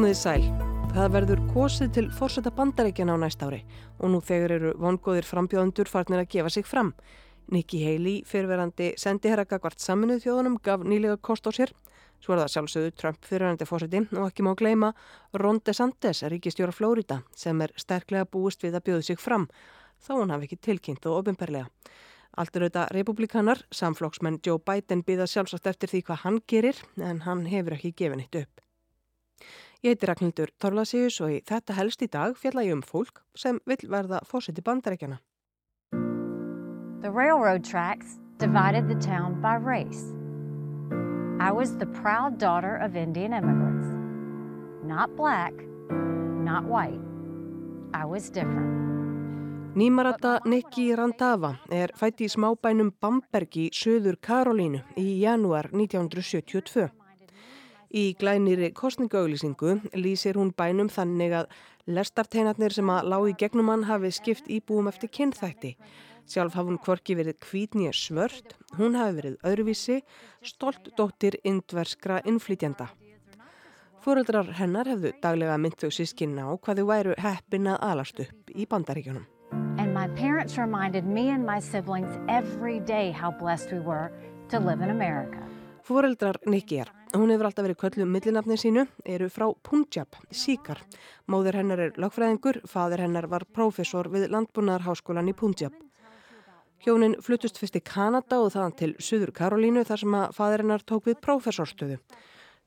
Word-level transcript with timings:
Komiði 0.00 0.16
sæl. 0.16 0.44
Það 0.94 1.10
verður 1.12 1.40
kosið 1.50 1.88
til 1.92 2.02
fórseta 2.16 2.48
bandaríkjana 2.56 3.18
á 3.20 3.20
næst 3.20 3.42
ári 3.44 3.58
og 4.00 4.08
nú 4.08 4.20
þegar 4.24 4.54
eru 4.54 4.70
vongóðir 4.80 5.26
frambjóðendur 5.28 5.90
farnir 5.92 6.22
að 6.22 6.30
gefa 6.32 6.52
sig 6.54 6.64
fram. 6.64 6.94
Nikki 7.52 7.82
Haley, 7.84 8.22
fyrverandi 8.24 8.94
sendiherra 8.96 9.44
gagvart 9.44 9.76
saminuð 9.84 10.22
þjóðunum, 10.22 10.56
gaf 10.64 10.86
nýlega 10.88 11.18
kost 11.20 11.44
á 11.44 11.52
sér. 11.52 11.74
Svo 12.16 12.32
er 12.32 12.40
það 12.40 12.52
sjálfsögðu 12.54 12.94
Trump 12.96 13.28
fyrirverandi 13.28 13.66
fórseti 13.68 14.00
og 14.14 14.30
ekki 14.30 14.46
má 14.46 14.54
gleima 14.56 14.90
Ron 15.36 15.60
DeSantis, 15.60 16.24
ríkistjóra 16.32 16.72
Flórida, 16.72 17.20
sem 17.36 17.60
er 17.60 17.76
sterklega 17.76 18.24
búist 18.24 18.64
við 18.64 18.80
að 18.80 18.86
bjóðu 18.88 19.06
sig 19.10 19.20
fram, 19.20 19.50
þó 20.00 20.14
hann 20.22 20.32
hafi 20.32 20.48
ekki 20.48 20.60
tilkynnt 20.70 21.10
og 21.12 21.18
ofinperlega. 21.18 21.68
Allt 22.40 22.56
er 22.56 22.64
auðvitað 22.70 22.96
republikanar, 22.96 23.62
samflokksmenn 23.68 24.40
Joe 24.40 24.64
Biden 24.64 25.04
býða 25.04 25.28
sjálfsagt 25.28 25.68
eftir 25.68 25.92
því 25.92 26.02
hvað 26.08 26.24
hann 26.24 26.42
gerir 26.48 26.82
en 26.96 27.26
hann 27.28 27.44
hefur 27.52 27.76
ekki 27.76 27.92
gefið 28.00 28.22
nýtt 28.22 28.42
upp. 28.46 28.64
Ég 29.80 29.94
heiti 29.94 30.08
Ragnhildur 30.10 30.50
Torlasíus 30.60 31.14
og 31.24 31.30
í 31.32 31.36
þetta 31.48 31.72
helst 31.78 32.02
í 32.04 32.06
dag 32.12 32.34
fjalla 32.36 32.66
ég 32.66 32.74
um 32.76 32.82
fólk 32.84 33.22
sem 33.32 33.56
vil 33.64 33.78
verða 33.88 34.18
fórseti 34.28 34.60
bandarækjana. 34.60 35.16
The 37.00 37.08
railroad 37.08 37.64
tracks 37.64 38.18
divided 38.36 38.88
the 38.92 38.98
town 39.00 39.40
by 39.40 39.56
race. 39.56 40.12
I 41.40 41.50
was 41.50 41.78
the 41.78 41.86
proud 41.86 42.36
daughter 42.36 42.76
of 42.76 42.94
Indian 42.94 43.32
immigrants. 43.32 43.88
Not 44.84 45.16
black, 45.16 45.54
not 46.44 46.68
white. 46.68 47.00
I 47.94 48.04
was 48.04 48.28
different. 48.28 48.76
Nýmarata 49.74 50.40
Nikki 50.44 50.90
Randava 50.92 51.54
er 51.72 51.96
fætt 51.96 52.20
í 52.20 52.28
smábænum 52.28 52.92
Bamberg 53.00 53.56
í 53.56 53.70
söður 53.72 54.20
Karolínu 54.20 54.84
í 55.00 55.22
janúar 55.24 55.72
1972. 55.72 56.90
Í 57.90 58.14
glæniri 58.14 58.70
kostningaauglýsingu 58.70 59.80
lýsir 59.98 60.36
hún 60.38 60.52
bænum 60.54 60.86
þannig 60.94 61.32
að 61.34 61.48
lestarteinarnir 61.90 62.70
sem 62.76 62.86
að 62.86 63.08
lági 63.10 63.34
gegnum 63.42 63.72
hann 63.72 63.88
hafi 63.88 64.12
skipt 64.14 64.46
íbúum 64.46 64.86
eftir 64.86 65.10
kynþætti. 65.10 65.74
Sjálf 66.30 66.54
hafði 66.54 66.70
hún 66.70 66.82
kvorki 66.84 67.16
verið 67.18 67.40
kvítnýja 67.42 67.90
svört, 67.96 68.54
hún 68.78 68.94
hafi 68.94 69.16
verið 69.16 69.40
öðruvísi, 69.42 69.96
stolt 70.46 70.92
dóttir 70.94 71.40
indverskra 71.42 72.20
innflytjanda. 72.22 72.86
Fóreldrar 74.00 74.54
hennar 74.56 74.86
hefðu 74.86 75.10
daglega 75.20 75.58
mynd 75.58 75.74
þau 75.82 75.90
sískinna 75.92 76.46
á 76.46 76.54
hvað 76.62 76.80
þau 76.80 76.86
væru 76.92 77.16
heppin 77.18 77.66
að 77.74 77.82
alast 77.90 78.22
upp 78.22 78.54
í 78.54 78.68
bandaríkjunum. 78.70 79.26
And 79.82 79.92
my 79.92 80.06
parents 80.14 80.56
reminded 80.56 81.04
me 81.04 81.28
and 81.34 81.44
my 81.44 81.58
siblings 81.58 82.14
every 82.28 82.78
day 82.80 83.10
how 83.10 83.32
blessed 83.32 83.72
we 83.72 83.80
were 83.80 84.12
to 84.48 84.60
live 84.60 84.80
in 84.80 84.90
America. 84.94 85.42
Fóreldrar 85.82 86.38
Nikkiar, 86.46 86.94
hún 87.18 87.30
hefur 87.32 87.48
alltaf 87.48 87.66
verið 87.66 87.78
kölluð 87.80 88.04
um 88.04 88.12
millinafni 88.14 88.56
sínu, 88.60 88.86
eru 89.04 89.28
frá 89.32 89.48
Punjab, 89.66 90.14
Síkar. 90.30 90.78
Móður 91.30 91.58
hennar 91.58 91.82
er 91.86 91.96
lagfræðingur, 91.98 92.60
fadur 92.70 93.02
hennar 93.02 93.26
var 93.30 93.46
prófessor 93.50 94.10
við 94.12 94.28
Landbúnaðarháskólan 94.30 95.30
í 95.30 95.34
Punjab. 95.34 95.74
Hjónin 96.80 97.18
fluttust 97.20 97.58
fyrst 97.60 97.76
í 97.76 97.82
Kanada 97.84 98.38
og 98.40 98.54
þaðan 98.54 98.76
til 98.78 98.92
Suður 99.02 99.34
Karolínu 99.36 99.82
þar 99.84 100.02
sem 100.04 100.14
að 100.16 100.36
fadur 100.38 100.62
hennar 100.64 100.84
tók 100.86 101.10
við 101.10 101.18
prófessorstöðu. 101.26 101.98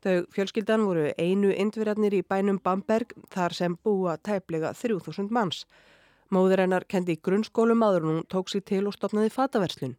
Þau 0.04 0.28
fjölskyldan 0.36 0.84
voru 0.84 1.08
einu 1.18 1.54
indverjarnir 1.56 2.20
í 2.20 2.26
bænum 2.28 2.60
Bamberg 2.60 3.16
þar 3.32 3.56
sem 3.56 3.78
búa 3.80 4.18
tæplega 4.20 4.74
3000 4.76 5.32
manns. 5.32 5.64
Móður 6.34 6.66
hennar 6.66 6.84
kendi 6.90 7.16
í 7.16 7.22
grunnskólum 7.24 7.82
aður 7.86 8.06
og 8.06 8.12
hún 8.12 8.24
tók 8.28 8.52
sér 8.52 8.66
til 8.68 8.84
og 8.90 8.98
stopnaði 8.98 9.32
fataverslun. 9.32 9.96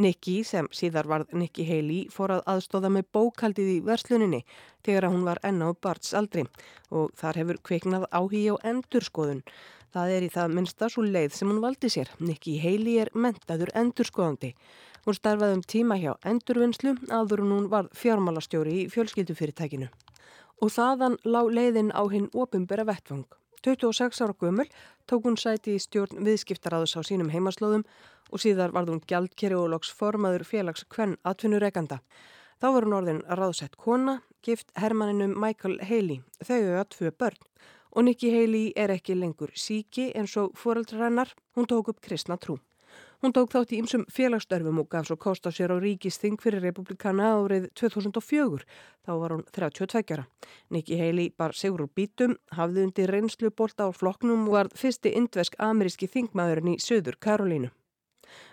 Nikki, 0.00 0.38
sem 0.48 0.64
síðar 0.72 1.08
varð 1.10 1.32
Nikki 1.36 1.66
Haley, 1.68 2.06
fór 2.08 2.32
að 2.38 2.46
aðstóða 2.48 2.88
með 2.94 3.08
bókaldið 3.12 3.72
í 3.74 3.80
versluninni 3.84 4.38
þegar 4.86 5.10
hún 5.12 5.26
var 5.26 5.40
enná 5.44 5.74
barts 5.76 6.14
aldri 6.16 6.46
og 6.88 7.10
þar 7.20 7.40
hefur 7.42 7.58
kveiknað 7.68 8.06
áhí 8.08 8.46
á 8.48 8.56
endurskoðun. 8.70 9.42
Það 9.92 10.12
er 10.14 10.24
í 10.24 10.30
það 10.32 10.54
minnsta 10.56 10.88
svo 10.88 11.04
leið 11.04 11.34
sem 11.36 11.50
hún 11.50 11.60
valdi 11.60 11.90
sér. 11.92 12.08
Nikki 12.16 12.56
Haley 12.62 13.02
er 13.02 13.10
mentaður 13.12 13.74
endurskoðandi. 13.76 14.54
Hún 15.04 15.18
starfaði 15.18 15.58
um 15.58 15.64
tíma 15.74 15.98
hjá 16.00 16.14
endurvinnslu 16.32 16.94
aður 17.12 17.44
hún 17.44 17.68
var 17.72 17.90
fjármálastjóri 17.96 18.78
í 18.84 18.88
fjölskyldufyrirtækinu. 18.94 19.90
Og 20.64 20.72
þaðan 20.72 21.20
lág 21.28 21.52
leiðin 21.56 21.92
á 21.92 22.08
hinn 22.08 22.32
opimbera 22.32 22.88
vettvang. 22.88 23.26
26 23.66 24.22
ára 24.24 24.36
gömul 24.40 24.68
tók 25.06 25.26
hún 25.26 25.36
sæti 25.36 25.74
í 25.76 25.82
stjórn 25.82 26.24
viðskiptaráðus 26.24 26.96
á 26.96 27.00
sínum 27.04 27.32
heimaslóðum 27.32 27.84
og 28.30 28.42
síðar 28.42 28.72
varð 28.76 28.94
hún 28.94 29.04
gjaldkeri 29.06 29.58
og 29.58 29.70
loks 29.74 29.90
formaður 29.92 30.46
félags 30.48 30.86
kvenn 30.88 31.18
atvinnureikanda. 31.26 32.00
Þá 32.60 32.66
var 32.74 32.86
hún 32.86 32.96
orðin 32.96 33.22
ráðsett 33.26 33.76
kona, 33.76 34.20
gift 34.42 34.72
hermaninum 34.76 35.36
Michael 35.36 35.80
Haley, 35.84 36.22
þau 36.44 36.58
auða 36.60 36.88
tvö 36.94 37.12
börn 37.12 37.46
og 37.90 38.04
Nikki 38.06 38.30
Haley 38.30 38.72
er 38.78 38.92
ekki 38.94 39.16
lengur 39.18 39.50
síki 39.58 40.10
eins 40.14 40.36
og 40.38 40.54
fóröldrænar, 40.58 41.34
hún 41.56 41.66
tók 41.66 41.90
upp 41.90 42.00
kristna 42.00 42.38
trú. 42.38 42.58
Hún 43.20 43.34
tók 43.36 43.50
þátt 43.52 43.74
í 43.76 43.78
ymsum 43.82 44.06
félagsstörfum 44.08 44.78
og 44.80 44.86
gaf 44.88 45.04
svo 45.04 45.18
kost 45.20 45.44
á 45.44 45.52
sér 45.52 45.74
á 45.74 45.76
ríkisting 45.76 46.40
fyrir 46.40 46.62
republikana 46.64 47.34
árið 47.36 47.66
2004. 47.76 48.64
Þá 49.04 49.12
var 49.20 49.34
hún 49.34 49.42
32 49.52 50.14
ára. 50.16 50.24
Nikki 50.72 50.96
Haley 50.96 51.28
bar 51.36 51.52
sigur 51.52 51.84
úr 51.84 51.92
bítum, 51.92 52.38
hafði 52.56 52.86
undir 52.86 53.12
reynslu 53.12 53.52
bólta 53.52 53.84
á 53.84 53.92
floknum 53.92 54.48
og 54.48 54.56
var 54.56 54.72
fyrsti 54.72 55.12
indvesk-ameríski 55.20 56.08
þingmaðurinn 56.08 56.72
í 56.72 56.78
Suður 56.80 57.20
Karolínu. 57.20 57.68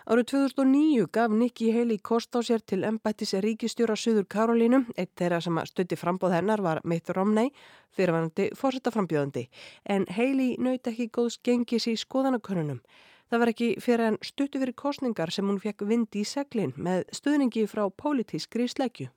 Árið 0.04 0.28
2009 0.34 1.08
gaf 1.16 1.32
Nikki 1.32 1.72
Haley 1.72 2.04
kost 2.04 2.36
á 2.36 2.44
sér 2.44 2.60
til 2.60 2.84
embættis 2.84 3.32
ríkistjóra 3.40 3.96
Suður 3.96 4.28
Karolínu. 4.28 4.84
Eitt 5.00 5.16
þeirra 5.16 5.40
sem 5.40 5.64
stutti 5.64 5.96
frambóð 5.96 6.36
hennar 6.36 6.60
var 6.60 6.84
Mitt 6.84 7.08
Romney, 7.08 7.54
fyrirvanandi 7.96 8.50
fórsetaframbjóðandi. 8.52 9.48
En 9.88 10.04
Haley 10.12 10.58
nöyt 10.60 10.92
ekki 10.92 11.08
góðs 11.08 11.40
gengis 11.40 11.88
í 11.88 11.96
skoðanakörnunum. 11.96 12.82
Það 13.28 13.40
var 13.42 13.50
ekki 13.52 13.66
fyrir 13.84 14.06
en 14.08 14.14
stuttu 14.24 14.60
fyrir 14.62 14.72
kostningar 14.72 15.28
sem 15.34 15.44
hún 15.44 15.58
fekk 15.60 15.84
vindi 15.88 16.22
í 16.24 16.28
seglinn 16.28 16.72
með 16.80 17.02
stuðningi 17.12 17.66
frá 17.68 17.82
pólitískri 18.02 18.64
sleggju. 18.72 19.10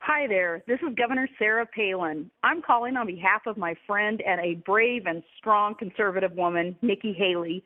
Hi 0.00 0.26
there, 0.26 0.62
this 0.66 0.80
is 0.80 0.94
Governor 0.96 1.28
Sarah 1.38 1.66
Palin. 1.66 2.30
I'm 2.42 2.62
calling 2.62 2.96
on 2.96 3.06
behalf 3.06 3.44
of 3.46 3.58
my 3.58 3.74
friend 3.86 4.22
and 4.24 4.40
a 4.40 4.54
brave 4.64 5.04
and 5.04 5.22
strong 5.36 5.74
conservative 5.74 6.32
woman, 6.32 6.76
Nikki 6.80 7.12
Haley. 7.12 7.62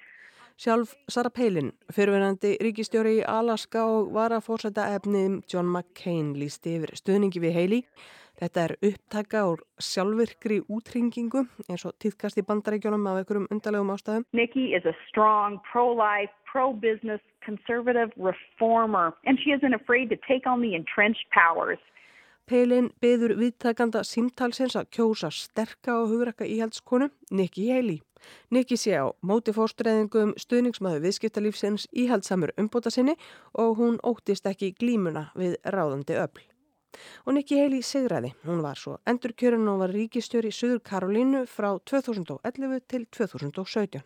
Sjálf 0.59 0.97
Sarah 1.09 1.31
Palin, 1.31 1.71
fyrirverandi 1.95 2.57
ríkistjóri 2.59 3.21
í 3.21 3.23
Alaska 3.23 3.85
og 3.87 4.11
var 4.17 4.35
að 4.35 4.49
fórsæta 4.49 4.89
efnið 4.97 5.39
John 5.47 5.71
McCain 5.71 6.35
lísti 6.35 6.81
yfir 6.81 6.97
stuðningi 6.99 7.45
við 7.47 7.57
Haley. 7.61 7.87
Þetta 8.41 8.65
er 8.65 8.77
upptaka 8.89 9.43
úr 9.51 9.61
sjálfvirkri 9.79 10.63
útringingu 10.73 11.45
eins 11.69 11.85
og 11.89 11.97
týðkast 12.03 12.41
í 12.41 12.47
bandarækjunum 12.49 13.07
af 13.11 13.21
einhverjum 13.21 13.51
undarlegum 13.53 13.93
ástæðum. 13.95 14.25
Nikki 14.33 14.73
is 14.75 14.85
a 14.89 14.95
strong, 15.09 15.61
pro-life, 15.71 16.33
pro-business, 16.51 17.21
conservative 17.45 18.11
reformer 18.17 19.13
and 19.27 19.39
she 19.43 19.53
isn't 19.53 19.75
afraid 19.75 20.09
to 20.11 20.17
take 20.29 20.47
on 20.47 20.63
the 20.63 20.75
entrenched 20.75 21.29
powers. 21.31 21.79
Peilin 22.51 22.89
byður 23.01 23.37
viðtakanda 23.39 24.03
símtalsins 24.05 24.75
að 24.77 24.89
kjósa 24.97 25.31
sterka 25.31 26.01
og 26.01 26.11
hugrakka 26.11 26.49
íhaldskonu 26.49 27.09
Nikki 27.31 27.69
Haley. 27.71 28.01
Nikki 28.51 28.77
sé 28.77 28.99
á 28.99 29.07
móti 29.23 29.55
fórstræðingum 29.55 30.35
stuðningsmaðu 30.39 31.03
viðskiptalífsins 31.07 31.89
íhaldsamur 32.05 32.55
umbóta 32.59 32.91
sinni 32.91 33.15
og 33.55 33.79
hún 33.79 34.01
óttist 34.03 34.47
ekki 34.51 34.75
glímuna 34.79 35.31
við 35.39 35.59
ráðandi 35.65 36.19
öll. 36.19 36.52
Og 37.27 37.37
Nikki 37.37 37.59
Haley 37.61 37.83
sigraði. 37.83 38.33
Hún 38.47 38.63
var 38.65 38.81
svo 38.81 38.99
endurkjörun 39.09 39.69
og 39.73 39.83
var 39.83 39.95
ríkistjóri 39.97 40.53
í 40.53 40.57
Suður 40.57 40.83
Karolínu 40.85 41.47
frá 41.51 41.73
2011 41.89 42.83
til 42.89 43.07
2017. 43.11 44.03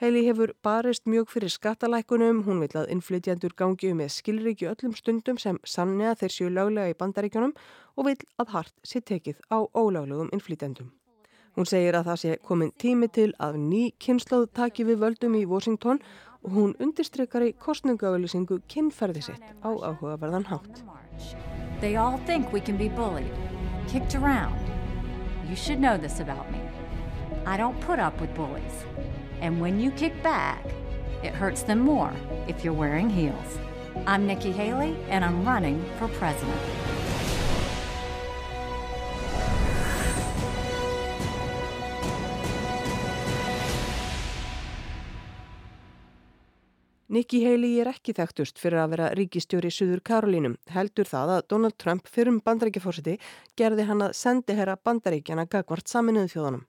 Haley 0.00 0.26
hefur 0.26 0.52
barist 0.62 1.06
mjög 1.08 1.30
fyrir 1.32 1.48
skattalækunum, 1.48 2.42
hún 2.44 2.60
vil 2.60 2.74
að 2.76 2.90
innflytjandur 2.92 3.54
gangi 3.56 3.90
um 3.94 4.02
með 4.02 4.12
skilriki 4.18 4.68
öllum 4.68 4.92
stundum 4.98 5.38
sem 5.40 5.56
sannja 5.64 6.12
þeir 6.20 6.34
séu 6.34 6.50
löglega 6.52 6.92
í 6.92 6.98
bandaríkjunum 7.00 7.54
og 7.96 8.08
vil 8.10 8.18
að 8.36 8.52
hart 8.52 8.74
sé 8.84 9.00
tekið 9.00 9.40
á 9.48 9.64
ólöglegum 9.72 10.28
innflytjandum. 10.36 10.92
Hún 11.56 11.64
segir 11.64 11.96
að 11.96 12.10
það 12.10 12.20
sé 12.22 12.36
komin 12.44 12.72
tími 12.76 13.08
til 13.08 13.30
að 13.40 13.56
ný 13.56 13.82
kynnslóð 13.96 14.50
taki 14.58 14.84
við 14.84 15.00
völdum 15.06 15.38
í 15.40 15.46
Washington 15.48 16.02
og 16.44 16.50
hún 16.52 16.74
undirstrykkar 16.76 17.46
í 17.48 17.54
kostningaauðlýsingu 17.56 18.60
kynferði 18.68 19.24
sitt 19.30 19.48
á 19.64 19.70
áhugaverðan 19.72 20.50
hátt. 20.52 20.84
They 21.80 21.96
all 21.96 22.16
think 22.18 22.52
we 22.52 22.60
can 22.60 22.76
be 22.76 22.88
bullied, 22.88 23.32
kicked 23.86 24.14
around. 24.14 24.58
You 25.48 25.54
should 25.54 25.78
know 25.78 25.96
this 25.96 26.20
about 26.20 26.50
me. 26.50 26.60
I 27.44 27.56
don't 27.56 27.80
put 27.80 27.98
up 27.98 28.20
with 28.20 28.34
bullies. 28.34 28.84
And 29.40 29.60
when 29.60 29.78
you 29.78 29.90
kick 29.90 30.22
back, 30.22 30.64
it 31.22 31.34
hurts 31.34 31.62
them 31.62 31.80
more 31.80 32.12
if 32.48 32.64
you're 32.64 32.72
wearing 32.72 33.10
heels. 33.10 33.58
I'm 34.06 34.26
Nikki 34.26 34.52
Haley, 34.52 34.96
and 35.08 35.24
I'm 35.24 35.44
running 35.44 35.84
for 35.98 36.08
president. 36.08 36.60
Nikki 47.16 47.38
Haley 47.46 47.78
er 47.80 47.88
ekki 47.88 48.12
þekktust 48.12 48.58
fyrir 48.60 48.82
að 48.82 48.90
vera 48.92 49.06
ríkistjóri 49.16 49.70
Suður 49.72 50.02
Karolínum. 50.04 50.56
Heldur 50.68 51.08
það 51.08 51.30
að 51.36 51.44
Donald 51.48 51.76
Trump 51.80 52.10
fyrir 52.12 52.34
um 52.34 52.40
bandaríkjafórsiti 52.44 53.14
gerði 53.56 53.86
hann 53.88 54.04
að 54.04 54.12
sendi 54.18 54.56
herra 54.58 54.74
bandaríkjana 54.76 55.46
gagvart 55.48 55.88
saminuðu 55.88 56.28
þjóðunum. 56.34 56.66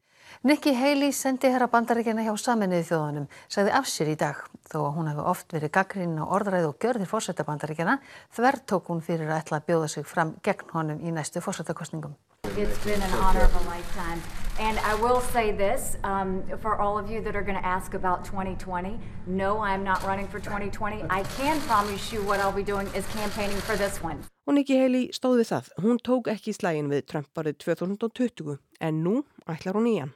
Nikki 0.48 0.72
Haley 0.78 1.12
sendi 1.18 1.52
herra 1.52 1.68
bandaríkjana 1.74 2.24
hjá 2.24 2.32
saminuðu 2.46 2.88
þjóðunum, 2.94 3.28
sagði 3.52 3.76
af 3.82 3.92
sér 3.92 4.14
í 4.14 4.16
dag. 4.24 4.40
Þó 4.72 4.78
að 4.86 4.90
hún 5.02 5.12
hefði 5.12 5.28
oft 5.34 5.58
verið 5.58 5.74
gaggrín 5.82 6.16
á 6.16 6.24
orðræð 6.24 6.70
og 6.70 6.80
gjörðir 6.86 7.12
fórsetta 7.12 7.48
bandaríkjana, 7.48 8.00
þver 8.38 8.62
tók 8.72 8.94
hún 8.94 9.04
fyrir 9.04 9.28
að 9.28 9.42
ætla 9.42 9.60
að 9.60 9.68
bjóða 9.74 9.92
sig 9.98 10.08
fram 10.08 10.38
gegn 10.48 10.76
honum 10.78 11.04
í 11.04 11.12
næstu 11.12 11.44
fórsettakostningum. 11.44 12.16
It's 12.58 12.84
been 12.84 13.00
an 13.00 13.14
honor 13.14 13.42
of 13.42 13.54
a 13.54 13.70
lifetime. 13.70 14.20
And 14.60 14.80
I 14.80 14.96
will 14.96 15.22
say 15.22 15.52
this 15.52 15.96
um, 16.04 16.42
for 16.60 16.82
all 16.82 16.98
of 16.98 17.12
you 17.12 17.22
that 17.22 17.36
are 17.36 17.44
going 17.44 17.60
to 17.60 17.64
ask 17.66 17.94
about 17.94 18.26
2020 18.26 19.00
no, 19.28 19.60
I'm 19.60 19.84
not 19.84 20.04
running 20.04 20.28
for 20.28 20.40
2020. 20.40 21.04
I 21.08 21.22
can 21.38 21.62
promise 21.62 22.12
you 22.12 22.24
what 22.24 22.40
I'll 22.40 22.52
be 22.52 22.64
doing 22.64 22.88
is 22.96 23.06
campaigning 23.14 23.58
for 23.58 23.76
this 23.76 24.02
one. 24.02 24.24
Og 24.48 24.56
Nikki 24.56 24.78
Haley 24.80 25.10
stóð 25.14 25.42
við 25.42 25.50
það. 25.52 25.70
Hún 25.84 25.98
tók 26.02 26.30
ekki 26.34 26.54
slægin 26.56 26.90
við 26.90 27.06
Trump 27.12 27.30
árið 27.38 27.60
2020 27.66 28.58
en 28.80 29.04
nú 29.04 29.20
ætlar 29.46 29.78
hún 29.78 29.90
í 29.92 30.00
hann. 30.00 30.14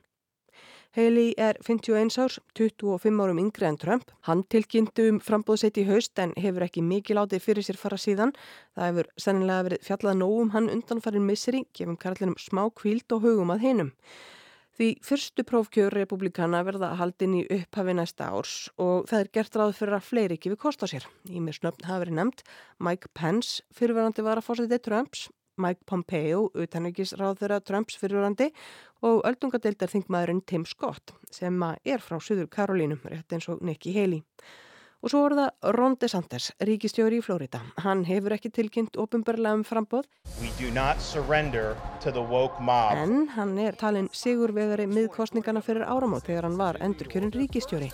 Haley 0.91 1.31
er 1.39 1.55
51 1.63 2.17
árs, 2.19 2.33
25 2.59 3.21
árum 3.23 3.37
yngre 3.39 3.69
en 3.69 3.77
Trump. 3.79 4.09
Hann 4.27 4.41
tilkynntu 4.51 5.05
um 5.07 5.21
frambóðsett 5.23 5.79
í 5.79 5.85
haust 5.87 6.19
en 6.19 6.33
hefur 6.35 6.65
ekki 6.65 6.83
mikið 6.83 7.15
látið 7.15 7.45
fyrir 7.45 7.63
sér 7.63 7.79
fara 7.79 7.95
síðan. 7.95 8.33
Það 8.75 8.89
hefur 8.89 9.09
sennilega 9.23 9.67
verið 9.69 9.87
fjallað 9.87 10.19
nógum 10.19 10.51
hann 10.51 10.67
undanfarin 10.73 11.23
misseri, 11.23 11.63
gefum 11.71 11.95
karlinum 11.95 12.35
smá 12.35 12.65
kvíld 12.75 13.15
og 13.15 13.23
hugum 13.23 13.55
að 13.55 13.63
hinum. 13.69 13.95
Því 14.75 14.91
fyrstu 15.07 15.47
prófkjör 15.47 15.95
republikana 15.95 16.59
verða 16.67 16.91
haldin 16.99 17.39
í 17.39 17.47
upphafi 17.47 17.95
næsta 17.95 18.27
árs 18.35 18.55
og 18.75 19.07
það 19.07 19.23
er 19.23 19.35
gert 19.39 19.59
ráð 19.61 19.77
fyrir 19.79 19.95
að 19.95 20.07
fleiri 20.09 20.39
ekki 20.39 20.51
við 20.51 20.63
kosta 20.65 20.91
sér. 20.91 21.07
Í 21.31 21.39
mér 21.39 21.55
snöfn 21.55 21.87
hafa 21.87 22.03
verið 22.03 22.19
nefnt 22.19 22.43
Mike 22.83 23.15
Pence, 23.15 23.63
fyrirverandi 23.71 24.27
var 24.27 24.43
að 24.43 24.49
fórsætið 24.49 24.89
Trumps, 24.89 25.29
Mike 25.61 25.85
Pompeo, 25.89 26.47
utanækisráð 26.57 27.39
þeirra 27.43 27.61
Trumps 27.65 27.99
fyrirverandi 28.01 28.49
og 29.05 29.21
öldungadeildar 29.29 29.91
þingmaðurinn 29.93 30.43
Tim 30.49 30.65
Scott 30.69 31.15
sem 31.33 31.61
er 31.85 32.03
frá 32.03 32.17
Suður 32.21 32.49
Karolínum, 32.51 33.01
rétt 33.05 33.37
eins 33.37 33.49
og 33.51 33.61
Nikki 33.65 33.93
Haley. 33.95 34.25
Og 35.01 35.09
svo 35.09 35.23
er 35.25 35.33
það 35.33 35.71
Ron 35.73 35.95
DeSantis, 35.97 36.51
ríkistjóri 36.61 37.17
í 37.17 37.23
Flórida. 37.25 37.57
Hann 37.81 38.03
hefur 38.05 38.35
ekki 38.35 38.51
tilkynnt 38.53 38.99
ofinbarlega 39.01 39.57
um 39.57 39.63
frambóð. 39.65 40.05
En 43.01 43.15
hann 43.33 43.55
er 43.63 43.79
talin 43.81 44.11
sigurvegari 44.13 44.85
miðkostningana 44.91 45.63
fyrir 45.65 45.89
áramót 45.89 46.29
þegar 46.29 46.45
hann 46.45 46.59
var 46.61 46.77
endurkjörin 46.85 47.33
ríkistjóri. 47.33 47.89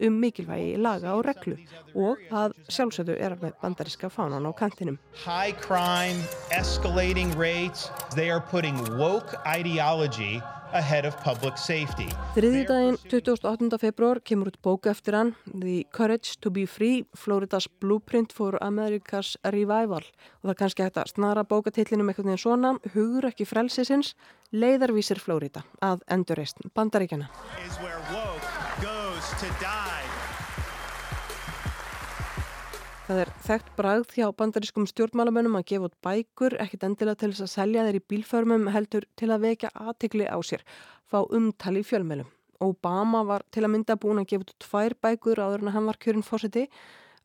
um 0.00 0.12
mikilvægi 0.12 0.76
laga 0.76 1.12
og 1.12 1.24
reglu 1.24 1.56
og 1.94 2.16
að 2.32 2.52
sjálfsögðu 2.68 3.18
er 3.20 3.36
með 3.42 3.52
bandariska 3.62 4.08
fánan 4.08 4.46
á 4.48 4.52
kantinum. 4.56 4.98
High 5.12 5.52
crime, 5.60 6.22
escalating 6.50 7.38
rates, 7.38 7.90
they 8.16 8.30
are 8.30 8.40
putting 8.40 8.98
woke 8.98 9.34
ideology 9.58 10.42
ahead 10.72 11.04
of 11.04 11.16
public 11.24 11.58
safety. 11.58 12.08
Þriðjudaginn 12.36 12.98
28. 13.10 13.78
februar 13.82 14.20
kemur 14.24 14.50
út 14.52 14.58
bóka 14.62 14.92
eftir 14.94 15.16
hann 15.18 15.34
The 15.46 15.84
Courage 15.92 16.38
to 16.40 16.50
be 16.50 16.66
Free 16.66 17.04
Floridas 17.16 17.68
Blueprint 17.80 18.32
for 18.32 18.58
America's 18.62 19.36
Revival 19.44 20.04
og 20.40 20.50
það 20.50 20.58
kannski 20.62 20.86
hægt 20.86 21.00
að 21.02 21.12
snara 21.14 21.44
bókatillinum 21.44 22.12
eitthvað 22.12 22.34
en 22.34 22.42
svona 22.44 22.74
hugur 22.94 23.30
ekki 23.30 23.48
frelsisins 23.48 24.14
leiðarvísir 24.54 25.20
Florida 25.22 25.64
að 25.84 26.04
endurreist 26.10 26.62
bandaríkjana. 26.74 27.30
Það 33.10 33.20
er 33.24 33.30
þekkt 33.42 33.70
bragð 33.74 34.12
hjá 34.14 34.26
bandarískum 34.38 34.84
stjórnmálamönnum 34.86 35.56
að 35.58 35.64
gefa 35.66 35.88
út 35.88 35.94
bækur, 36.06 36.54
ekkit 36.62 36.84
endilega 36.86 37.18
til 37.18 37.30
þess 37.32 37.42
að 37.42 37.48
selja 37.50 37.82
þeir 37.88 37.96
í 37.98 38.02
bílförmum 38.12 38.68
heldur 38.70 39.06
til 39.18 39.28
að 39.34 39.48
vekja 39.48 39.70
aðtikli 39.74 40.28
á 40.30 40.38
sér, 40.46 40.62
fá 41.10 41.16
umtali 41.26 41.82
í 41.82 41.88
fjölmjölum. 41.88 42.28
Obama 42.62 43.24
var 43.26 43.42
til 43.50 43.64
að 43.66 43.72
mynda 43.72 43.96
búin 43.98 44.22
að 44.22 44.28
gefa 44.30 44.46
út 44.46 44.54
tvær 44.62 44.94
bækur 45.02 45.42
áður 45.42 45.64
en 45.64 45.72
hann 45.74 45.90
var 45.90 45.98
kjörinn 45.98 46.22
fórseti. 46.28 46.68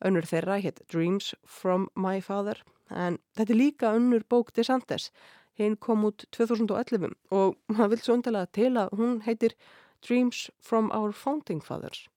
Önnur 0.02 0.26
þeirra 0.26 0.58
hétt 0.64 0.82
Dreams 0.90 1.30
from 1.46 1.86
my 1.94 2.18
father, 2.18 2.58
en 2.90 3.20
þetta 3.38 3.54
er 3.54 3.62
líka 3.62 3.94
önnur 3.94 4.26
bók 4.26 4.50
Sanders. 4.58 5.12
Hinn 5.54 5.78
kom 5.78 6.02
út 6.10 6.26
2011 6.34 7.14
og 7.30 7.54
maður 7.70 7.94
vil 7.94 8.02
svo 8.02 8.18
undilega 8.18 8.50
til 8.50 8.74
að 8.74 8.90
hún 8.90 9.22
heitir 9.22 9.54
Dreams 10.02 10.50
from 10.58 10.90
our 10.90 11.12
founding 11.12 11.62
fathers. 11.62 12.08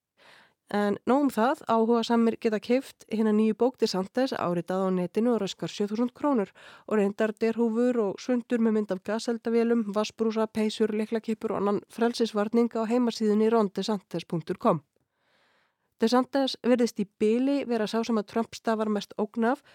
En 0.69 1.00
nógum 1.10 1.31
það 1.33 1.63
áhuga 1.66 2.04
samir 2.06 2.36
geta 2.38 2.60
keift 2.62 3.06
hérna 3.10 3.31
nýju 3.33 3.56
bók 3.57 3.80
til 3.81 3.88
Sandes 3.89 4.36
áritað 4.38 4.83
á 4.86 4.89
netinu 4.94 5.31
og 5.33 5.39
raskar 5.42 5.71
7000 5.74 6.12
krónur 6.13 6.51
og 6.86 7.00
reyndar 7.00 7.33
derhúfur 7.33 7.98
og 8.04 8.21
sundur 8.21 8.62
með 8.62 8.75
mynd 8.77 8.94
af 8.94 9.01
gaseldavélum, 9.01 9.88
vassbrúsa, 9.95 10.45
peysur, 10.45 10.94
leiklakipur 10.94 11.56
og 11.56 11.63
annan 11.63 11.81
frelsisvarning 11.89 12.69
á 12.77 12.86
heimasíðunni 12.86 13.50
rondesantes.com. 13.50 14.83
DeSantes 16.00 16.56
verðist 16.62 17.01
í 17.01 17.10
byli 17.19 17.63
vera 17.66 17.88
sá 17.89 18.04
sem 18.06 18.21
að 18.21 18.30
Trump 18.30 18.54
stafar 18.54 18.94
mest 18.94 19.18
ógnaf. 19.18 19.66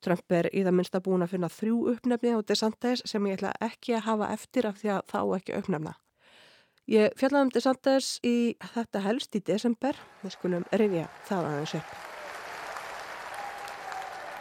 Trump 0.00 0.32
er 0.32 0.48
í 0.56 0.64
það 0.64 0.76
minnsta 0.78 1.04
búin 1.04 1.22
að 1.22 1.36
finna 1.36 1.52
þrjú 1.52 1.82
uppnefni 1.92 2.32
á 2.32 2.40
DeSantes 2.40 3.04
sem 3.04 3.26
ég 3.28 3.36
ætla 3.36 3.52
ekki 3.60 3.98
að 3.98 4.06
hafa 4.08 4.32
eftir 4.32 4.66
af 4.72 4.80
því 4.80 4.96
að 4.96 5.02
þá 5.12 5.20
ekki 5.36 5.60
uppnefna. 5.60 6.00
Ég 6.90 7.12
fjallaði 7.14 7.46
um 7.46 7.50
DeSantis 7.54 8.06
í 8.26 8.36
þetta 8.74 9.00
helst 9.04 9.36
í 9.38 9.40
desember. 9.46 9.94
Við 10.24 10.32
skulum 10.34 10.64
það 10.74 11.44
aðeins 11.46 11.74
upp. 11.78 11.92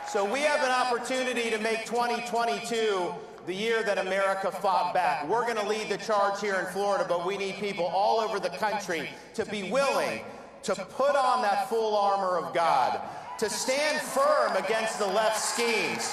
So 0.09 0.25
we 0.25 0.39
have 0.41 0.63
an 0.65 0.71
opportunity 0.71 1.51
to 1.51 1.59
make 1.59 1.85
2022 1.85 3.13
the 3.45 3.53
year 3.53 3.83
that 3.83 3.99
America 3.99 4.49
fought 4.49 4.95
back. 4.95 5.29
We're 5.29 5.45
going 5.45 5.61
to 5.61 5.69
lead 5.69 5.89
the 5.89 5.97
charge 5.97 6.41
here 6.41 6.55
in 6.55 6.65
Florida, 6.73 7.05
but 7.07 7.23
we 7.23 7.37
need 7.37 7.55
people 7.61 7.85
all 7.85 8.19
over 8.19 8.39
the 8.39 8.49
country 8.57 9.11
to 9.35 9.45
be 9.45 9.69
willing 9.69 10.21
to 10.63 10.73
put 10.73 11.15
on 11.15 11.43
that 11.43 11.69
full 11.69 11.95
armor 11.95 12.37
of 12.37 12.51
God, 12.55 12.99
to 13.37 13.47
stand 13.47 14.01
firm 14.01 14.57
against 14.57 14.97
the 14.97 15.05
left 15.05 15.39
schemes. 15.39 16.11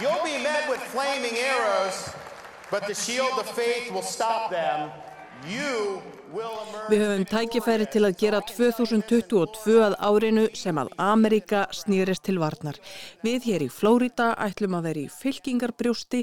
You'll 0.00 0.22
be 0.22 0.40
met 0.44 0.68
with 0.68 0.78
flaming 0.78 1.36
arrows, 1.36 2.14
but 2.70 2.86
the 2.86 2.94
shield 2.94 3.36
of 3.36 3.50
faith 3.50 3.90
will 3.90 4.06
stop 4.06 4.52
them. 4.52 4.92
Við 6.90 7.00
höfum 7.00 7.22
tækifæri 7.30 7.86
til 7.90 8.02
að 8.06 8.16
gera 8.20 8.40
2022 8.44 9.76
að 9.82 9.94
árinu 10.04 10.44
sem 10.58 10.78
að 10.78 10.90
Amerika 11.00 11.62
snýrist 11.74 12.24
til 12.26 12.36
varnar. 12.42 12.76
Við 13.24 13.46
hér 13.48 13.64
í 13.64 13.68
Flórida 13.72 14.28
ætlum 14.44 14.76
að 14.78 14.88
vera 14.88 15.02
í 15.04 15.12
fylkingarbrjósti 15.14 16.20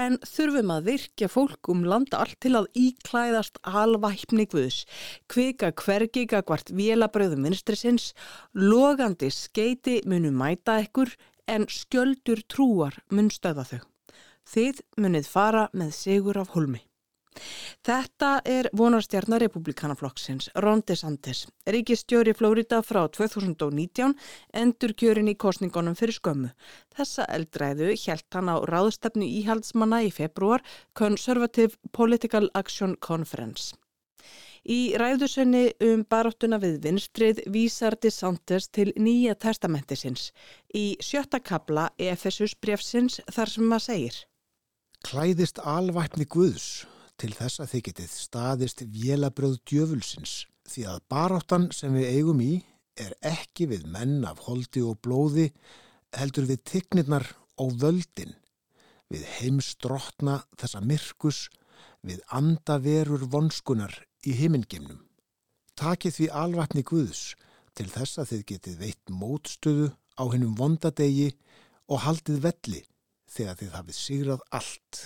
en 0.00 0.18
þurfum 0.24 0.74
að 0.76 0.90
virkja 0.90 1.30
fólk 1.32 1.70
um 1.72 1.82
landa 1.88 2.20
allt 2.22 2.38
til 2.44 2.54
að 2.60 2.68
íklæðast 2.78 3.58
alvæpni 3.66 4.46
guðs. 4.50 4.84
Kvika 5.32 5.72
hvergiga 5.76 6.42
hvart 6.44 6.70
vélabröðum 6.70 7.48
vinstrisins, 7.48 8.12
logandi 8.54 9.32
skeiti 9.34 10.00
munum 10.06 10.38
mæta 10.40 10.78
ekkur 10.84 11.16
en 11.50 11.66
skjöldur 11.66 12.44
trúar 12.46 13.00
mun 13.10 13.32
stöða 13.34 13.66
þau. 13.72 13.80
Þið 14.50 14.84
munið 15.00 15.26
fara 15.30 15.66
með 15.74 15.92
sigur 15.96 16.38
af 16.40 16.54
holmi. 16.54 16.89
Þetta 17.86 18.30
er 18.44 18.68
vonarstjarnar 18.76 19.42
republikanaflokksins 19.44 20.50
Ron 20.64 20.84
DeSantis, 20.86 21.46
ríkistjóri 21.66 22.34
Flórida 22.36 22.80
frá 22.86 23.02
2019 23.08 24.14
endur 24.62 24.94
kjörin 24.94 25.30
í 25.32 25.36
kostningunum 25.36 25.98
fyrir 25.98 26.18
skömmu. 26.20 26.54
Þessa 26.96 27.28
eldræðu 27.32 27.92
hjælt 27.96 28.28
hann 28.34 28.52
á 28.52 28.56
ráðstefnu 28.70 29.26
íhaldsmanna 29.26 30.02
í 30.06 30.10
februar 30.14 30.64
Conservative 30.94 31.76
Political 31.92 32.50
Action 32.54 32.96
Conference. 33.00 33.74
Í 34.68 34.92
ræðusenni 35.00 35.70
um 35.86 36.02
baráttuna 36.04 36.58
við 36.60 36.82
vinstrið 36.84 37.40
vísar 37.48 37.96
DeSantis 37.96 38.68
til 38.68 38.90
nýja 38.96 39.34
testamentisins 39.34 40.32
í 40.76 40.98
sjötta 41.00 41.40
kabla 41.40 41.88
Efesus 41.96 42.54
brefsins 42.60 43.20
þar 43.32 43.48
sem 43.48 43.64
maður 43.64 43.86
segir 43.86 44.18
Klæðist 45.08 45.62
alvætni 45.64 46.26
Guðs 46.28 46.84
til 47.20 47.34
þess 47.36 47.60
að 47.60 47.72
þið 47.74 47.82
getið 47.88 48.12
staðist 48.16 48.82
vélabröð 48.94 49.58
djöfulsins 49.68 50.34
því 50.70 50.86
að 50.88 51.02
baráttan 51.12 51.68
sem 51.74 51.92
við 51.96 52.12
eigum 52.16 52.40
í 52.40 52.52
er 53.00 53.12
ekki 53.26 53.68
við 53.70 53.86
menn 53.92 54.24
af 54.28 54.40
holdi 54.46 54.82
og 54.86 55.00
blóði 55.04 55.50
heldur 56.16 56.48
við 56.48 56.64
tignirnar 56.72 57.26
og 57.60 57.76
völdin, 57.82 58.32
við 59.12 59.26
heimstrotna 59.36 60.40
þessa 60.58 60.80
myrkus, 60.84 61.48
við 62.00 62.22
andaverur 62.32 63.26
vonskunar 63.30 63.92
í 64.24 64.34
heimingemnum. 64.38 65.02
Takið 65.76 66.16
því 66.16 66.28
alvatni 66.42 66.84
Guðs 66.86 67.34
til 67.76 67.88
þess 67.92 68.20
að 68.20 68.32
þið 68.32 68.44
getið 68.52 68.80
veitt 68.80 69.12
mótstöðu 69.12 69.90
á 70.16 70.24
hennum 70.32 70.56
vondadegi 70.58 71.30
og 71.88 72.04
haldið 72.06 72.42
velli 72.48 72.82
þegar 73.30 73.58
þið 73.60 73.74
hafið 73.76 73.98
sigrað 74.00 74.44
allt. 74.56 75.00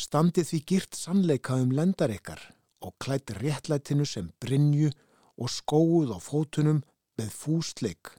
Standið 0.00 0.48
því 0.48 0.60
girt 0.66 0.96
sannleika 0.98 1.56
um 1.62 1.70
lendar 1.74 2.10
ykkar 2.10 2.40
og 2.84 2.96
klætt 3.02 3.30
réttlætinu 3.38 4.06
sem 4.08 4.32
brinju 4.42 4.90
og 5.38 5.50
skóuð 5.50 6.10
á 6.14 6.18
fótunum 6.18 6.82
með 7.18 7.30
fúsleik 7.30 8.10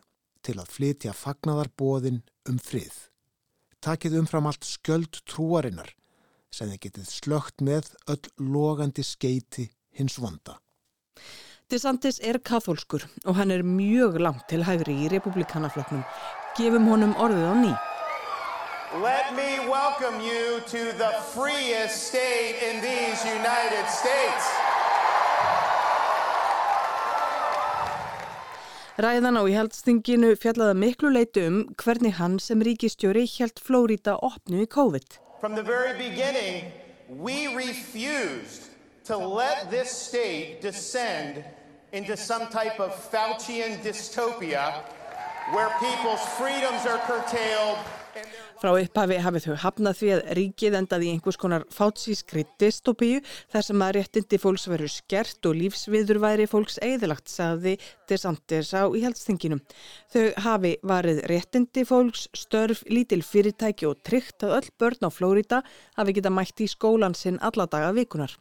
til 0.46 0.56
að 0.62 0.72
flytja 0.72 1.14
fagnadarbóðin 1.16 2.22
um 2.50 2.60
frið. 2.62 2.96
Takið 3.84 4.20
umfram 4.22 4.48
allt 4.50 4.66
skjöld 4.66 5.20
trúarinnar 5.28 5.92
sem 6.54 6.70
þið 6.72 6.82
getið 6.86 7.10
slögt 7.12 7.64
með 7.66 7.92
öll 8.08 8.24
logandi 8.40 9.04
skeiti 9.04 9.68
hins 10.00 10.16
vonda. 10.22 10.56
DeSantis 11.70 12.22
er 12.22 12.40
kathólskur 12.40 13.04
og 13.26 13.36
hann 13.36 13.52
er 13.52 13.66
mjög 13.66 14.20
langt 14.22 14.48
til 14.50 14.64
hægri 14.64 14.96
í 15.06 15.12
republikanafloknum. 15.12 16.06
Gefum 16.56 16.88
honum 16.88 17.16
orðið 17.20 17.52
á 17.52 17.56
ný. 17.60 17.74
Let 19.04 19.36
me 19.36 19.60
welcome 19.68 20.22
you 20.22 20.62
to 20.68 20.98
the 20.98 21.12
freest 21.34 22.08
state 22.08 22.56
in 22.64 22.80
these 22.82 23.26
United 23.26 23.90
States. 23.92 24.46
Ræðan 28.96 29.36
á 29.36 29.44
í 29.44 29.52
heldstinginu 29.52 30.30
fjallaði 30.40 30.78
miklu 30.80 31.12
um 31.44 31.58
hvernig 31.76 32.14
hann 32.22 32.40
sem 32.40 32.64
ríkistjóri 32.64 33.28
Flóríta 33.60 34.16
opnu 34.16 34.64
í 34.64 34.68
COVID. 34.68 35.20
From 35.42 35.56
the 35.56 35.64
very 35.64 35.98
beginning, 35.98 36.72
we 37.10 37.54
refused 37.54 38.72
to 39.04 39.18
let 39.18 39.70
this 39.70 39.92
state 39.92 40.62
descend 40.62 41.44
into 41.92 42.16
some 42.16 42.48
type 42.48 42.80
of 42.80 42.96
Faucian 42.96 43.76
dystopia 43.84 44.86
where 45.52 45.70
people's 45.84 46.24
freedoms 46.40 46.86
are 46.86 47.00
curtailed 47.00 47.78
Frá 48.66 48.72
upphafi 48.82 49.18
hafið 49.22 49.44
þau 49.46 49.58
hafnað 49.62 49.98
því 50.00 50.08
að 50.10 50.22
ríkið 50.40 50.76
endaði 50.80 51.06
í 51.06 51.10
einhvers 51.14 51.38
konar 51.38 51.66
fátsískri 51.70 52.48
dystopíu 52.58 53.20
þar 53.54 53.66
sem 53.68 53.84
að 53.86 53.92
réttindi 54.00 54.40
fólks 54.42 54.66
veru 54.72 54.88
skert 54.90 55.46
og 55.46 55.54
lífsviðurværi 55.60 56.48
fólks 56.50 56.80
eðilagt, 56.82 57.30
sagði 57.30 57.76
DeSantis 58.10 58.72
á 58.74 58.90
íhaldstinginum. 58.90 59.62
Þau 60.10 60.26
hafi 60.48 60.74
varið 60.82 61.22
réttindi 61.30 61.86
fólks, 61.86 62.26
störf, 62.34 62.82
lítil 62.90 63.22
fyrirtæki 63.22 63.86
og 63.86 64.02
tryggt 64.02 64.48
að 64.50 64.58
öll 64.58 64.74
börn 64.82 65.06
á 65.06 65.10
Flórida 65.14 65.62
hafi 66.02 66.18
geta 66.18 66.34
mætt 66.34 66.66
í 66.66 66.72
skólan 66.72 67.14
sinn 67.14 67.38
alla 67.46 67.70
daga 67.70 67.94
vikunar. 67.94 68.34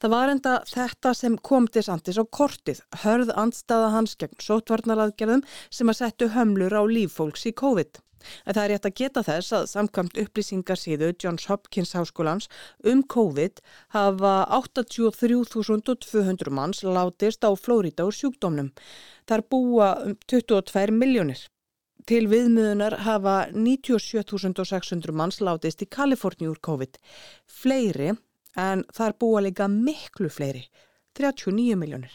Það 0.00 0.16
var 0.16 0.32
enda 0.38 0.58
þetta 0.72 1.16
sem 1.20 1.36
kom 1.36 1.68
DeSantis 1.68 2.16
á 2.16 2.24
kortið, 2.24 2.80
hörð 3.04 3.36
andstaða 3.36 3.92
hans 3.92 4.16
gegn 4.16 4.40
sótvarnaraðgerðum 4.40 5.44
sem 5.68 5.92
að 5.92 6.00
settu 6.00 6.32
hömlur 6.32 6.72
á 6.72 6.80
líffólks 6.88 7.44
í 7.44 7.52
COVID. 7.52 8.00
En 8.44 8.54
það 8.54 8.64
er 8.64 8.72
rétt 8.74 8.88
að 8.88 8.96
geta 9.00 9.24
þess 9.26 9.54
að 9.56 9.66
samkvæmt 9.72 10.18
upplýsingarsíðu 10.22 11.10
Johns 11.22 11.48
Hopkins 11.50 11.94
háskólans 11.96 12.48
um 12.84 13.02
COVID 13.02 13.62
hafa 13.96 14.34
83.200 14.54 16.54
manns 16.54 16.82
látist 16.82 17.46
á 17.46 17.50
Flórida 17.58 18.08
úr 18.08 18.16
sjúkdómnum. 18.16 18.72
Það 19.28 19.38
er 19.38 19.46
búa 19.50 19.92
um 20.06 20.16
22 20.26 20.96
miljónir. 20.96 21.44
Til 22.08 22.24
viðmiðunar 22.30 23.02
hafa 23.04 23.36
97.600 23.52 25.12
manns 25.12 25.42
látist 25.44 25.84
í 25.84 25.90
Kaliforni 25.92 26.48
úr 26.48 26.60
COVID. 26.64 26.96
Fleiri 27.44 28.14
en 28.58 28.86
það 28.94 29.10
er 29.10 29.18
búa 29.20 29.44
líka 29.44 29.68
miklu 29.68 30.32
fleiri, 30.32 30.64
39 31.18 31.76
miljónir. 31.76 32.14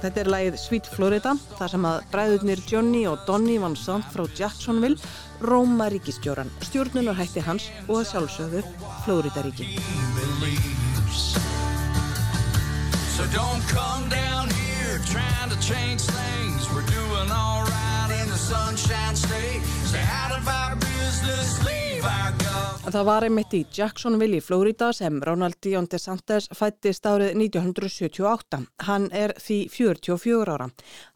Þetta 0.00 0.20
er 0.22 0.30
lægið 0.32 0.54
Sweet 0.56 0.86
Florida, 0.88 1.34
þar 1.58 1.72
sem 1.74 1.84
að 1.84 2.04
bræðurnir 2.12 2.62
Johnny 2.68 3.02
og 3.10 3.20
Donny 3.26 3.58
Van 3.60 3.76
Sant 3.76 4.06
frá 4.14 4.24
Jacksonville 4.38 4.96
róma 5.44 5.90
ríkistjóran, 5.92 6.48
stjórnunar 6.64 7.18
hætti 7.18 7.44
hans 7.44 7.68
og 7.86 8.00
að 8.00 8.08
sjálfsögðu 8.12 8.62
Florida 9.04 9.44
ríki. 9.44 9.68
So 13.12 13.26
don't 13.36 13.60
come 13.68 14.08
down 14.08 14.48
here 14.48 14.98
trying 15.04 15.50
to 15.52 15.60
change 15.60 16.00
things. 16.00 16.64
We're 16.72 16.88
doing 16.88 17.28
alright 17.30 18.10
in 18.22 18.28
the 18.30 18.40
sunshine 18.40 19.16
state. 19.16 19.60
Stay 19.84 20.04
out 20.08 20.32
of 20.32 20.48
our 20.48 20.76
business, 20.76 21.62
leave? 21.66 21.80
our 21.80 21.89
Það 22.90 23.04
var 23.06 23.22
einmitt 23.22 23.52
í 23.54 23.58
Jacksonville 23.70 24.40
í 24.40 24.42
Florida 24.42 24.88
sem 24.96 25.20
Ronald 25.22 25.60
Dion 25.62 25.86
DeSantis 25.86 26.48
fættist 26.58 27.04
árið 27.06 27.36
1978. 27.36 28.58
Hann 28.88 29.04
er 29.14 29.30
því 29.38 29.58
44 29.70 30.56
ára. 30.56 30.66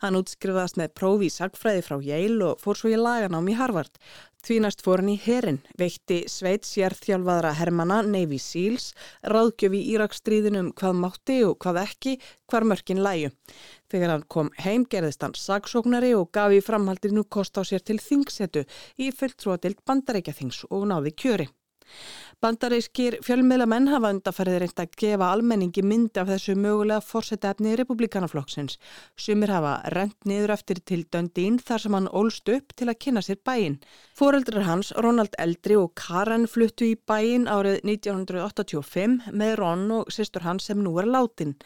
Hann 0.05 0.19
útskrifaðast 0.21 0.79
með 0.79 0.93
prófi 1.01 1.27
í 1.27 1.35
sagfræði 1.35 1.83
frá 1.83 1.97
Yale 2.07 2.53
og 2.53 2.63
fór 2.63 2.79
svo 2.79 2.93
í 2.93 3.01
laganám 3.01 3.51
í 3.51 3.57
Harvard. 3.59 3.99
Því 4.45 4.59
næst 4.63 4.85
fór 4.85 5.03
hann 5.03 5.11
í 5.11 5.17
herin, 5.25 5.59
veitti 5.81 6.21
Sveits 6.31 6.77
jærþjálfaðra 6.79 7.57
Hermanna 7.59 8.03
Navy 8.07 8.39
Seals, 8.39 8.93
ráðgjöfi 9.27 9.83
Íraksstríðinum 9.97 10.71
hvað 10.79 11.01
mátti 11.01 11.41
og 11.49 11.59
hvað 11.65 11.81
ekki, 11.83 12.15
hvar 12.53 12.69
mörkin 12.71 13.03
læju. 13.03 13.33
Þegar 13.91 14.15
hann 14.15 14.29
kom 14.29 14.53
heim 14.63 14.87
gerðist 14.87 15.27
hann 15.27 15.35
sagsóknari 15.35 16.15
og 16.15 16.31
gaf 16.37 16.55
í 16.55 16.63
framhaldinu 16.63 17.27
kost 17.27 17.59
á 17.59 17.67
sér 17.67 17.83
til 17.83 17.99
þingsetu 17.99 18.63
í 19.01 19.11
fulltrúadild 19.11 19.83
bandarækja 19.83 20.39
þings 20.39 20.67
og 20.71 20.87
náði 20.93 21.17
kjöri. 21.19 21.51
Bandarískir 22.45 23.15
fjölmiðlamenn 23.25 23.87
hafa 23.89 24.11
undarfærið 24.13 24.59
reynd 24.61 24.81
að 24.83 24.97
gefa 25.01 25.29
almenningi 25.33 25.85
myndi 25.87 26.21
af 26.21 26.29
þessu 26.29 26.57
mögulega 26.61 27.01
fórsetefni 27.01 27.73
republikanaflokksins. 27.81 28.77
Sumir 29.17 29.53
hafa 29.55 29.79
rent 29.95 30.29
niður 30.29 30.53
eftir 30.57 30.83
til 30.85 31.07
Döndín 31.09 31.57
þar 31.63 31.85
sem 31.85 31.97
hann 31.97 32.11
ólst 32.13 32.51
upp 32.53 32.75
til 32.77 32.91
að 32.91 32.99
kynna 33.07 33.23
sér 33.25 33.41
bæin. 33.49 33.79
Fóreldrar 34.19 34.67
hans, 34.69 34.93
Ronald 35.01 35.39
Eldri 35.41 35.79
og 35.81 35.95
Karen 35.97 36.45
fluttu 36.51 36.91
í 36.91 36.99
bæin 37.09 37.49
árið 37.49 37.81
1985 37.87 39.31
með 39.33 39.57
Ron 39.63 39.87
og 40.01 40.13
sýstur 40.13 40.45
hans 40.45 40.69
sem 40.69 40.85
nú 40.85 40.99
er 41.01 41.09
látin. 41.09 41.57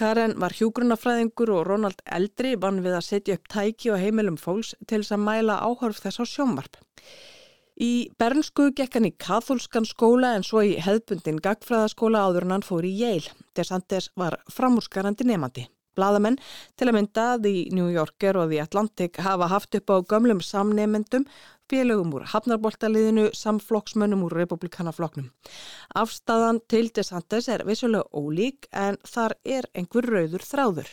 Karen 0.00 0.38
var 0.40 0.54
hjúgrunafræðingur 0.56 1.52
og 1.52 1.66
Ronald 1.68 2.00
Eldri 2.08 2.54
vann 2.56 2.80
við 2.80 2.96
að 2.96 3.08
setja 3.10 3.36
upp 3.36 3.52
tæki 3.52 3.92
og 3.92 4.00
heimilum 4.00 4.40
fólks 4.40 4.72
til 4.86 5.02
þess 5.02 5.12
að 5.18 5.24
mæla 5.26 5.60
áhörf 5.60 6.00
þess 6.00 6.22
á 6.22 6.24
sjónvarp. 6.24 6.80
Í 7.80 8.12
Bernsku 8.20 8.68
gekk 8.76 8.98
hann 8.98 9.08
í 9.08 9.14
katholskan 9.16 9.86
skóla 9.88 10.34
en 10.36 10.44
svo 10.44 10.60
í 10.60 10.74
hefðbundin 10.76 11.40
gagfræðaskóla 11.40 12.26
áður 12.26 12.46
en 12.46 12.56
hann 12.58 12.66
fór 12.66 12.84
í 12.84 12.92
Yale. 12.98 13.32
Desantes 13.56 14.10
var 14.16 14.36
framúrskarandi 14.52 15.24
nefandi. 15.24 15.64
Blaðamenn 15.96 16.38
til 16.76 16.88
að 16.88 16.96
mynda 16.96 17.24
því 17.40 17.54
New 17.76 17.88
Yorker 17.92 18.38
og 18.40 18.48
því 18.50 18.60
Atlantic 18.62 19.18
hafa 19.24 19.48
haft 19.52 19.76
upp 19.76 19.92
á 19.92 19.96
gömlum 20.08 20.40
samnefendum, 20.44 21.26
félögum 21.68 22.12
úr 22.16 22.24
hafnarboltaliðinu, 22.32 23.30
samflokksmönnum 23.36 24.24
úr 24.26 24.36
republikanafloknum. 24.40 25.30
Afstæðan 25.96 26.60
til 26.68 26.88
Desantes 26.96 27.48
er 27.48 27.64
vissulega 27.68 28.08
ólík 28.12 28.68
en 28.72 29.00
þar 29.04 29.36
er 29.44 29.68
einhver 29.76 30.08
rauður 30.08 30.44
þráður. 30.48 30.92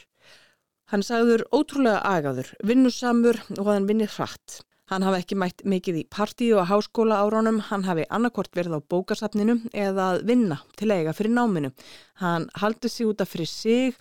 Hann 0.92 1.04
sagður 1.06 1.46
ótrúlega 1.54 2.02
agaður, 2.02 2.56
vinnusamur 2.66 3.40
og 3.60 3.68
hann 3.70 3.88
vinnir 3.88 4.12
hratt. 4.16 4.64
Hann 4.90 5.04
hafi 5.06 5.20
ekki 5.22 5.36
mætt 5.38 5.62
mikið 5.70 5.98
í 6.00 6.08
partíu 6.10 6.56
og 6.58 6.66
háskóla 6.66 7.20
áránum, 7.22 7.60
hann 7.68 7.84
hafi 7.86 8.08
annarkort 8.10 8.56
verið 8.58 8.80
á 8.82 8.88
bókasafninu 8.90 9.60
eða 9.70 10.08
að 10.16 10.24
vinna 10.26 10.58
til 10.82 10.90
eiga 10.90 11.14
fyrir 11.14 11.36
náminu. 11.36 11.70
Hann 12.18 12.48
haldi 12.58 12.90
sig 12.90 13.06
út 13.06 13.22
af 13.22 13.30
fyrir 13.30 13.52
sig 13.52 13.94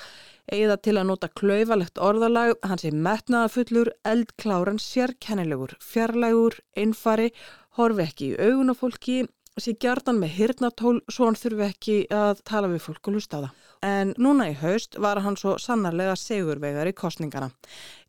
eða 0.49 0.79
til 0.81 0.97
að 0.97 1.11
nota 1.11 1.29
klaufalegt 1.29 2.01
orðalag, 2.01 2.55
hann 2.65 2.81
sé 2.81 2.89
metnaðafullur, 2.89 3.93
eldkláran, 4.09 4.81
sérkennilegur, 4.81 5.77
fjarlægur, 5.85 6.57
einfari, 6.73 7.35
horfi 7.77 8.07
ekki 8.09 8.31
í 8.33 8.39
augun 8.49 8.73
á 8.73 8.75
fólki, 8.81 9.27
sé 9.63 9.75
gjarnan 9.81 10.19
með 10.21 10.35
hirnatól 10.37 10.99
svo 11.11 11.29
hann 11.29 11.39
þurfi 11.39 11.65
ekki 11.67 11.97
að 12.15 12.43
tala 12.49 12.71
við 12.73 12.85
fólk 12.85 13.11
og 13.11 13.17
lusta 13.17 13.39
á 13.39 13.41
það. 13.45 13.65
En 13.89 14.11
núna 14.19 14.49
í 14.51 14.57
haust 14.59 14.97
var 14.99 15.21
hann 15.23 15.37
svo 15.39 15.55
sannarlega 15.63 16.17
segurvegar 16.19 16.91
í 16.91 16.95
kostningana. 16.99 17.51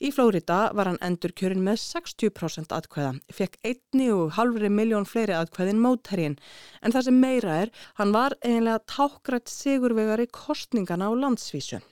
Í 0.02 0.10
Flórida 0.16 0.72
var 0.74 0.90
hann 0.90 0.98
endur 1.06 1.36
kjörin 1.38 1.62
með 1.66 1.78
60% 1.84 2.74
atkvæða, 2.74 3.14
fekk 3.30 3.60
einni 3.62 4.10
og 4.16 4.34
halvri 4.40 4.72
miljón 4.74 5.06
fleiri 5.10 5.38
atkvæðin 5.38 5.84
mótherjin. 5.84 6.40
En 6.82 6.96
það 6.96 7.10
sem 7.10 7.22
meira 7.22 7.62
er, 7.66 7.76
hann 8.02 8.16
var 8.16 8.38
eiginlega 8.42 8.82
tákgrætt 8.90 9.54
segurvegar 9.54 10.26
í 10.26 10.30
kostningana 10.34 11.10
á 11.10 11.14
landsvísu. 11.14 11.84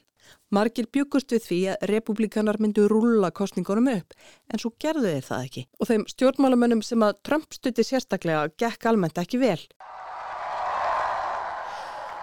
Margir 0.56 0.86
byggust 0.88 1.34
við 1.36 1.42
því 1.44 1.58
að 1.74 1.82
republikanar 1.92 2.60
myndu 2.64 2.86
rúla 2.88 3.34
kostningunum 3.36 3.90
upp 3.92 4.14
en 4.48 4.62
svo 4.62 4.72
gerðu 4.80 5.10
þeir 5.12 5.26
það 5.28 5.48
ekki 5.48 5.64
og 5.68 5.90
þeim 5.90 6.06
stjórnmálamönnum 6.14 6.84
sem 6.88 7.04
að 7.04 7.20
Trump 7.28 7.58
stutti 7.58 7.84
sérstaklega 7.84 8.48
gekk 8.56 8.88
almennt 8.88 9.20
ekki 9.20 9.42
vel. 9.42 9.60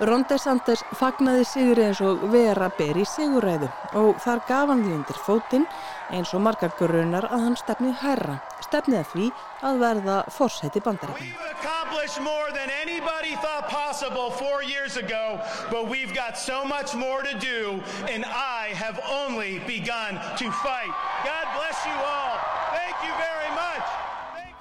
Ron 0.04 0.24
DeSantis 0.26 0.80
fagnaði 0.98 1.44
sigri 1.46 1.84
eins 1.84 2.00
og 2.02 2.24
vera 2.32 2.66
ber 2.78 2.96
í 2.98 3.04
siguræðu 3.06 3.68
og 4.00 4.16
þar 4.24 4.42
gaf 4.48 4.72
hann 4.72 4.82
því 4.82 4.96
undir 4.96 5.20
fótinn 5.26 5.68
eins 6.10 6.32
og 6.34 6.42
margar 6.48 6.74
grunar 6.80 7.28
að 7.28 7.44
hann 7.46 7.60
stefnið 7.60 8.00
hærra, 8.02 8.40
stefnið 8.66 9.04
að 9.04 9.12
því 9.12 9.28
að 9.68 9.84
verða 9.84 10.22
fórseti 10.34 10.82
bandarækjum. 10.82 11.53
Accomplished 11.94 12.22
more 12.22 12.50
than 12.50 12.70
anybody 12.82 13.36
thought 13.36 13.68
possible 13.68 14.28
four 14.30 14.64
years 14.64 14.96
ago, 14.96 15.40
but 15.70 15.88
we've 15.88 16.12
got 16.12 16.36
so 16.36 16.64
much 16.64 16.92
more 16.96 17.22
to 17.22 17.38
do, 17.38 17.80
and 18.10 18.24
I 18.24 18.74
have 18.74 18.98
only 19.22 19.60
begun 19.60 20.18
to 20.40 20.46
fight. 20.50 20.90
God 21.22 21.46
bless 21.54 21.78
you 21.86 21.94
all. 21.94 22.34
Thank 22.74 22.96
you 23.06 23.12
very 23.26 23.50
much. 23.62 23.86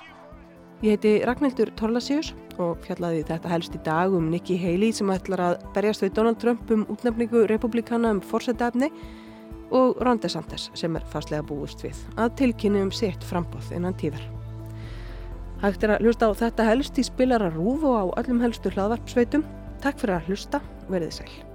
You. 0.05 0.89
Ég 0.89 0.93
heiti 0.93 1.13
Ragnhildur 1.25 1.73
Torlasíus 1.79 2.35
og 2.61 2.77
fjallaði 2.85 3.25
þetta 3.31 3.49
helst 3.49 3.73
í 3.73 3.81
dag 3.81 4.13
um 4.13 4.29
Nikki 4.29 4.59
Haley 4.61 4.93
sem 4.93 5.09
ætlar 5.09 5.41
að 5.47 5.57
berjast 5.73 6.05
við 6.05 6.13
Donald 6.19 6.39
Trump 6.43 6.69
um 6.69 6.85
útnefningu 6.85 7.47
republikana 7.49 8.13
um 8.13 8.21
fórsetafni 8.21 8.91
og 9.73 9.97
Ron 10.05 10.21
DeSantis 10.21 10.69
sem 10.77 11.01
er 11.01 11.09
fastlega 11.09 11.49
búist 11.49 11.81
við 11.81 11.97
að 12.13 12.37
tilkynni 12.43 12.85
um 12.85 12.93
sitt 12.93 13.25
frambóð 13.25 13.73
innan 13.73 13.97
tíðar. 13.97 14.42
Hægt 15.63 15.86
er 15.86 15.93
að 15.93 16.01
hlusta 16.03 16.27
á 16.27 16.32
þetta 16.36 16.63
helst 16.67 16.98
í 17.00 17.05
spilara 17.08 17.48
rúf 17.53 17.86
og 17.88 17.96
á 17.96 18.05
öllum 18.20 18.43
helstu 18.43 18.74
hlaðvarpsveitum. 18.74 19.48
Takk 19.79 20.01
fyrir 20.01 20.17
að 20.17 20.27
hlusta, 20.27 20.60
verið 20.91 21.15
sæl. 21.22 21.52